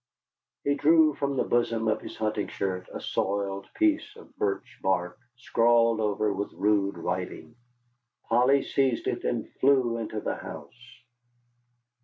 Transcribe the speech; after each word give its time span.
He 0.63 0.73
drew 0.73 1.13
from 1.13 1.37
the 1.37 1.43
bosom 1.43 1.87
of 1.87 2.01
his 2.01 2.17
hunting 2.17 2.47
shirt 2.47 2.87
a 2.91 2.99
soiled 2.99 3.69
piece 3.75 4.15
of 4.15 4.35
birch 4.35 4.79
bark, 4.81 5.19
scrawled 5.37 5.99
over 5.99 6.33
with 6.33 6.51
rude 6.53 6.97
writing. 6.97 7.55
Polly 8.27 8.63
seized 8.63 9.05
it, 9.05 9.23
and 9.25 9.47
flew 9.59 9.99
into 9.99 10.19
the 10.19 10.37
house. 10.37 11.03